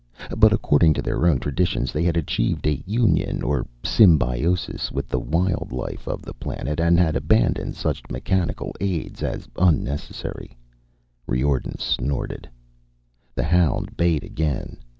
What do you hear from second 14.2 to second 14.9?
again.